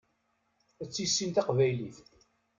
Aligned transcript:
Ad 0.81 0.89
tissin 0.89 1.29
taqbaylit. 1.35 1.97